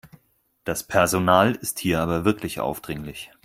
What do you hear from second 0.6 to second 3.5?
Das Personal ist hier aber wirklich aufdringlich.